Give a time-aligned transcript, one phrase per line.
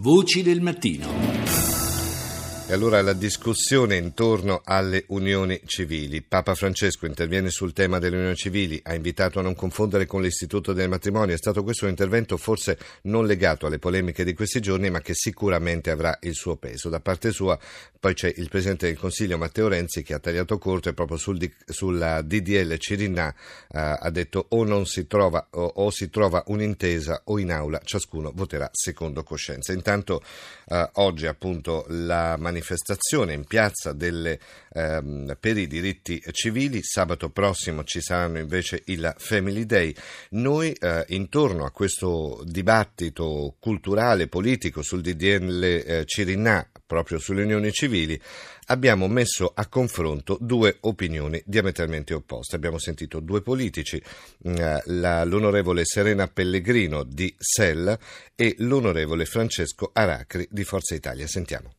[0.00, 1.27] Voci del mattino.
[2.70, 6.20] E allora la discussione intorno alle unioni civili.
[6.20, 10.74] Papa Francesco interviene sul tema delle unioni civili, ha invitato a non confondere con l'istituto
[10.74, 11.34] del matrimonio.
[11.34, 15.14] È stato questo un intervento forse non legato alle polemiche di questi giorni, ma che
[15.14, 16.90] sicuramente avrà il suo peso.
[16.90, 17.58] Da parte sua
[17.98, 21.38] poi c'è il Presidente del Consiglio Matteo Renzi che ha tagliato corto e proprio sul,
[21.64, 23.34] sulla DDL Cirinà
[23.70, 27.80] eh, ha detto o non si trova o, o, si trova un'intesa o in aula
[27.82, 29.72] ciascuno voterà secondo coscienza.
[29.72, 30.22] Intanto
[30.68, 34.38] eh, oggi appunto la manifestazione manifestazione in piazza delle,
[34.72, 36.82] ehm, per i diritti civili.
[36.82, 39.94] Sabato prossimo ci saranno invece il Family Day.
[40.30, 47.70] Noi eh, intorno a questo dibattito culturale, politico sul DDL eh, Cirinà, proprio sulle unioni
[47.70, 48.20] civili,
[48.66, 52.56] abbiamo messo a confronto due opinioni diametralmente opposte.
[52.56, 54.02] Abbiamo sentito due politici,
[54.44, 57.96] eh, la, l'onorevole Serena Pellegrino di SEL
[58.34, 61.26] e l'onorevole Francesco Aracri di Forza Italia.
[61.26, 61.77] Sentiamo.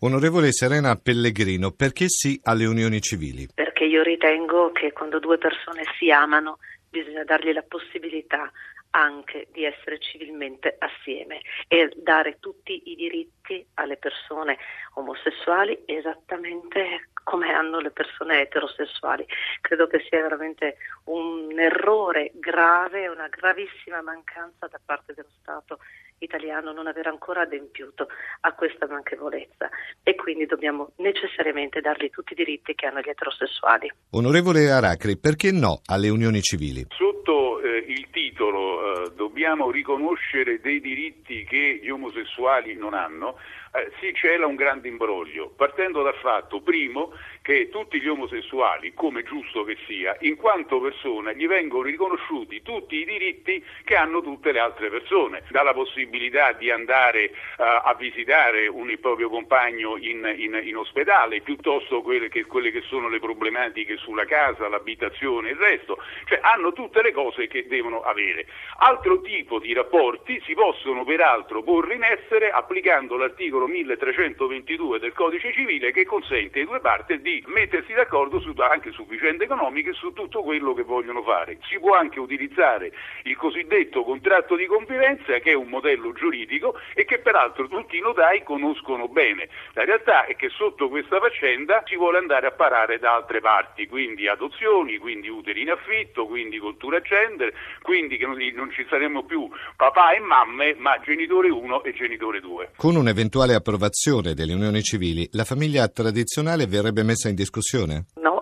[0.00, 3.48] Onorevole Serena Pellegrino, perché sì alle unioni civili?
[3.52, 8.48] Perché io ritengo che quando due persone si amano bisogna dargli la possibilità
[8.90, 14.56] anche di essere civilmente assieme e dare tutti i diritti alle persone
[14.94, 19.26] omosessuali esattamente come hanno le persone eterosessuali.
[19.60, 25.78] Credo che sia veramente un errore grave, una gravissima mancanza da parte dello Stato
[26.18, 28.08] italiano non aver ancora adempiuto
[28.40, 29.68] a questa manchevolezza
[30.02, 33.90] e quindi dobbiamo necessariamente dargli tutti i diritti che hanno gli eterosessuali.
[34.10, 36.86] Onorevole Aracri, perché no alle unioni civili?
[36.88, 43.36] Sotto eh, il titolo eh, dobbiamo riconoscere dei diritti che gli omosessuali non hanno,
[43.72, 49.22] eh, si cela un grande imbroglio, partendo dal fatto, primo, che tutti gli omosessuali, come
[49.22, 54.52] giusto che sia, in quanto persone, gli vengono riconosciuti tutti i diritti che hanno tutte
[54.52, 60.34] le altre persone, dalla possibilità di andare uh, a visitare un, il proprio compagno in,
[60.36, 65.52] in, in ospedale, piuttosto quelle che, quelle che, sono le problematiche sulla casa, l'abitazione e
[65.52, 68.46] il resto, cioè hanno tutte le cose che devono avere.
[68.78, 75.52] Altro tipo di rapporti si possono peraltro porre in essere applicando l'articolo 1322 del codice
[75.52, 79.92] civile che consente ai due parti di mettersi d'accordo su, anche su vicende economiche e
[79.92, 81.58] su tutto quello che vogliono fare.
[81.68, 82.90] Si può anche utilizzare
[83.24, 88.00] il cosiddetto contratto di convivenza che è un modello giuridico e che peraltro tutti i
[88.00, 89.50] notai conoscono bene.
[89.74, 93.86] La realtà è che sotto questa faccenda si vuole andare a parare da altre parti,
[93.88, 97.52] quindi adozioni, quindi uteri in affitto, quindi cultura gender,
[97.82, 98.86] quindi che non ci
[99.18, 102.70] saremo più papà e mamme, ma genitore 1 e genitore 2.
[102.76, 108.06] Con un'eventuale approvazione delle unioni civili, la famiglia tradizionale verrebbe messa in discussione?
[108.20, 108.37] No,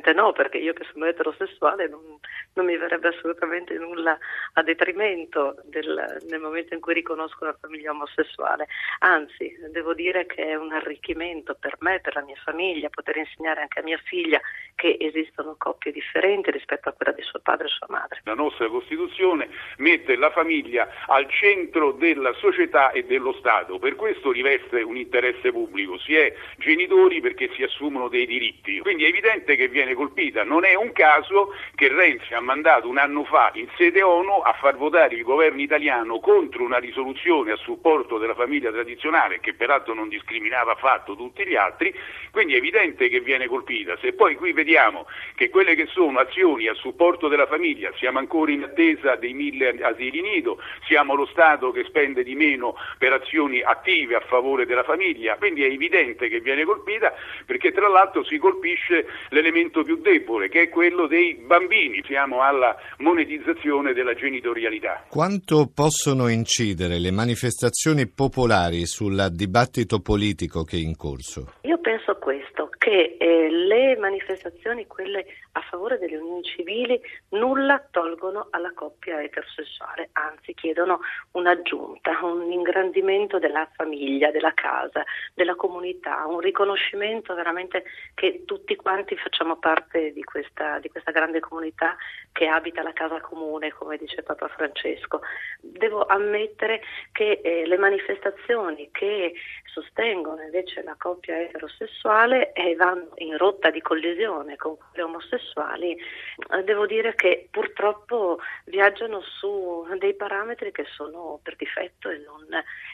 [0.00, 2.18] assolutamente no, perché io che sono eterosessuale non,
[2.54, 4.18] non mi verrebbe assolutamente nulla
[4.54, 8.66] a detrimento del, nel momento in cui riconosco una famiglia omosessuale.
[9.00, 13.60] Anzi, devo dire che è un arricchimento per me, per la mia famiglia, poter insegnare
[13.60, 14.40] anche a mia figlia
[14.74, 18.20] che esistono coppie differenti rispetto a quella di suo padre e sua madre.
[18.24, 24.32] La nostra Costituzione mette la famiglia al centro della società e dello Stato, per questo
[24.32, 29.56] riveste un interesse pubblico, si è genitori perché si assumono dei diritti, quindi è evidente
[29.56, 33.68] che viene colpita, non è un caso che Renzi ha mandato un anno fa in
[33.76, 38.70] sede ONU a far votare il governo italiano contro una risoluzione a supporto della famiglia
[38.70, 41.94] tradizionale che peraltro non discriminava affatto tutti gli altri,
[42.30, 43.96] quindi è evidente che viene colpita.
[44.00, 48.50] Se poi qui vediamo che quelle che sono azioni a supporto della famiglia, siamo ancora
[48.50, 53.62] in attesa dei mille asili nido, siamo lo Stato che spende di meno per azioni
[53.62, 57.14] attive a favore della famiglia, quindi è evidente che viene colpita
[57.46, 62.02] perché tra l'altro si colpisce l'elemento più debole che è quello dei bambini.
[62.06, 65.04] Siamo alla monetizzazione della genitorialità.
[65.08, 71.54] Quanto possono incidere le manifestazioni popolari sul dibattito politico che è in corso?
[71.62, 78.48] Io penso questo, che eh, le manifestazioni, quelle a favore delle unioni civili, nulla tolgono
[78.50, 81.00] alla coppia eterosessuale, anzi chiedono
[81.32, 85.04] un'aggiunta, un ingrandimento della famiglia, della casa,
[85.34, 87.84] della comunità, un riconoscimento veramente
[88.14, 89.69] che tutti quanti facciamo parte
[90.12, 91.96] di questa, di questa grande comunità
[92.32, 95.20] che abita la casa comune, come dice Papa Francesco.
[95.60, 96.80] Devo ammettere
[97.12, 99.34] che eh, le manifestazioni che
[99.64, 106.62] sostengono invece la coppia eterosessuale eh, vanno in rotta di collisione con quelle omosessuali, eh,
[106.64, 112.46] devo dire che purtroppo viaggiano su dei parametri che sono per difetto e non,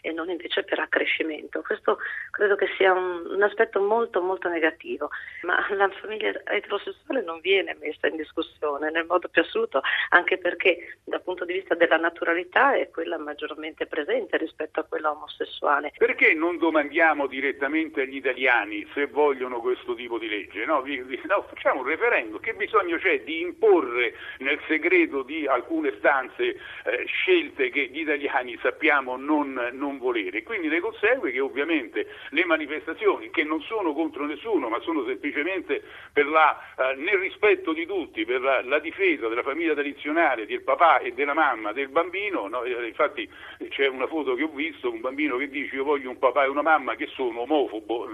[0.02, 1.62] e non invece per accrescimento.
[1.62, 1.98] Questo
[2.30, 5.10] credo che sia un, un, aspetto molto molto negativo,
[5.42, 6.32] ma la famiglia
[6.66, 9.80] eterosessuale non viene messa in discussione nel modo più assoluto,
[10.10, 15.12] anche perché dal punto di vista della naturalità è quella maggiormente presente rispetto a quella
[15.12, 15.92] omosessuale.
[15.96, 20.64] Perché non domandiamo direttamente agli italiani se vogliono questo tipo di legge?
[20.66, 22.40] No, no, facciamo un referendum.
[22.40, 28.58] Che bisogno c'è di imporre nel segreto di alcune stanze eh, scelte che gli italiani
[28.60, 30.42] sappiamo non, non volere?
[30.42, 35.82] Quindi ne consegue che ovviamente le manifestazioni, che non sono contro nessuno, ma sono semplicemente
[36.14, 40.98] la, eh, nel rispetto di tutti, per la, la, difesa della famiglia tradizionale, del papà
[40.98, 42.64] e della mamma, del bambino, no?
[42.64, 43.28] Eh, infatti
[43.68, 46.48] c'è una foto che ho visto, un bambino che dice io voglio un papà e
[46.48, 48.08] una mamma che sono omofobo,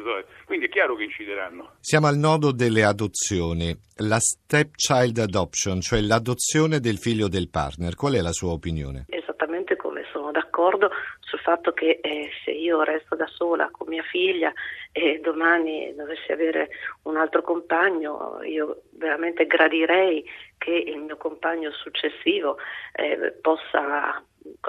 [0.45, 1.73] quindi è chiaro che incideranno.
[1.81, 8.15] Siamo al nodo delle adozioni, la stepchild adoption, cioè l'adozione del figlio del partner, qual
[8.15, 9.07] è la sua opinione?
[9.09, 10.91] Esattamente come sono d'accordo
[11.21, 14.53] sul fatto che eh, se io resto da sola con mia figlia
[14.93, 16.69] e domani dovessi avere
[17.05, 20.23] un altro compagno, io veramente gradirei
[20.59, 22.59] che il mio compagno successivo
[22.93, 24.23] eh, possa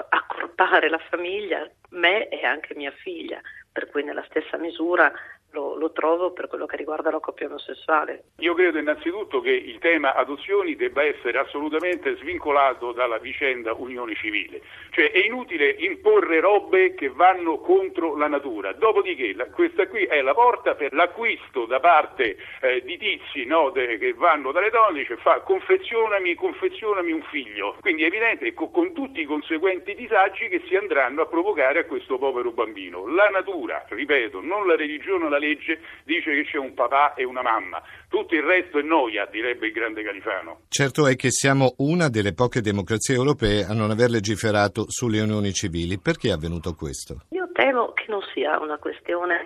[0.08, 3.40] accorpare la famiglia, me e anche mia figlia,
[3.70, 5.12] per cui nella stessa misura
[5.54, 8.24] lo, lo, trovo per quello che riguarda la coppia omosessuale.
[8.38, 14.60] Io credo innanzitutto che il tema adozioni debba essere assolutamente svincolato dalla vicenda unione civile,
[14.90, 20.20] cioè è inutile imporre robe che vanno contro la natura, dopodiché la, questa qui è
[20.20, 25.04] la porta per l'acquisto da parte eh, di tizi no, de, che vanno dalle donne,
[25.04, 30.48] cioè fa confezionami, confezionami un figlio, quindi è evidente con, con tutti i conseguenti disagi
[30.48, 33.06] che si andranno a provocare a questo povero bambino.
[33.06, 37.24] La natura, ripeto, non la religione o la legge dice che c'è un papà e
[37.24, 37.82] una mamma.
[38.08, 40.62] Tutto il resto è noia, direbbe il grande Califano.
[40.68, 45.52] Certo è che siamo una delle poche democrazie europee a non aver legiferato sulle unioni
[45.52, 45.98] civili.
[45.98, 47.22] Perché è avvenuto questo?
[47.30, 49.44] Io temo che non sia una questione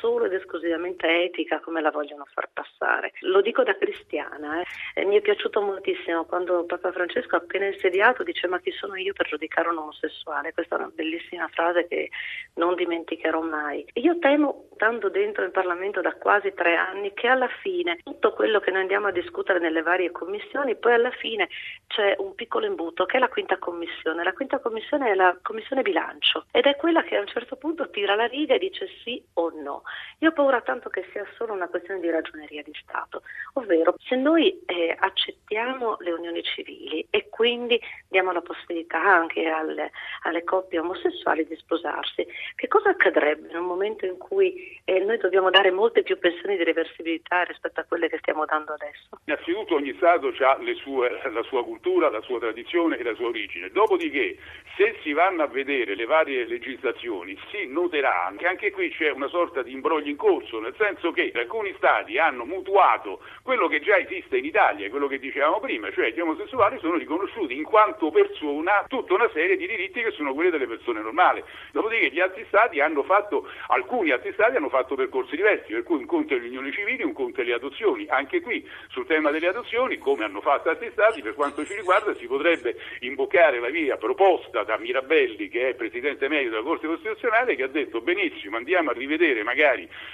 [0.00, 3.12] solo ed esclusivamente etica come la vogliono far passare.
[3.20, 4.62] Lo dico da cristiana,
[4.94, 5.04] eh.
[5.04, 9.26] mi è piaciuto moltissimo quando Papa Francesco appena insediato dice ma chi sono io per
[9.26, 10.52] giudicare un omosessuale?
[10.52, 12.10] Questa è una bellissima frase che
[12.54, 13.86] non dimenticherò mai.
[13.94, 18.60] Io temo, stando dentro il Parlamento da quasi tre anni, che alla fine tutto quello
[18.60, 21.48] che noi andiamo a discutere nelle varie commissioni, poi alla fine
[21.86, 24.22] c'è un piccolo imbuto che è la quinta commissione.
[24.22, 27.90] La quinta commissione è la commissione bilancio ed è quella che a un certo punto
[27.90, 29.82] tira la riga e dice sì o no.
[30.18, 33.22] Io ho paura tanto che sia solo una questione di ragioneria di Stato,
[33.54, 39.90] ovvero se noi eh, accettiamo le unioni civili e quindi diamo la possibilità anche alle,
[40.22, 45.18] alle, coppie omosessuali di sposarsi, che cosa accadrebbe in un momento in cui eh, noi
[45.18, 49.20] dobbiamo dare molte più pensioni di reversibilità rispetto a quelle che stiamo dando adesso?
[49.24, 53.70] Innanzitutto ogni Stato ha sue, la sua cultura, la sua tradizione e la sua origine,
[53.70, 54.38] dopodiché
[54.76, 59.28] se si vanno a vedere le varie legislazioni si noterà che anche qui c'è una
[59.28, 63.96] sorta di imbrogli in corso, nel senso che alcuni stati hanno mutuato quello che già
[63.96, 68.84] esiste in Italia, quello che dicevamo prima, cioè gli omosessuali sono riconosciuti in quanto persona
[68.88, 71.42] tutta una serie di diritti che sono quelli delle persone normali.
[71.72, 75.98] Dopodiché gli altri stati hanno fatto, alcuni altri stati hanno fatto percorsi diversi, per cui
[75.98, 78.06] un conto è le unioni civili, un conto è le adozioni.
[78.08, 82.14] Anche qui sul tema delle adozioni, come hanno fatto altri stati, per quanto ci riguarda
[82.14, 87.54] si potrebbe imboccare la via proposta da Mirabelli, che è presidente medio della Corte Costituzionale,
[87.54, 89.65] che ha detto benissimo, andiamo a rivedere magari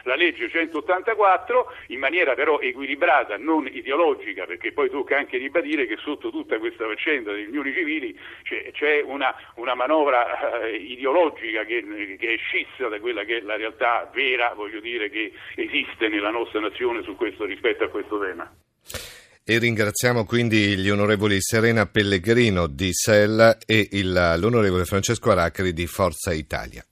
[0.04, 5.96] la legge 184 in maniera però equilibrata, non ideologica, perché poi tocca anche ribadire che
[5.99, 12.16] sotto tutta questa faccenda degli unioni civili c'è, c'è una, una, manovra eh, ideologica che,
[12.19, 16.30] che, è scissa da quella che è la realtà vera, voglio dire, che esiste nella
[16.30, 18.50] nostra nazione questo, rispetto a questo tema.
[19.44, 25.87] E ringraziamo quindi gli onorevoli Serena Pellegrino di Sella e il, l'onorevole Francesco Aracri di
[25.87, 26.85] Forza Italia.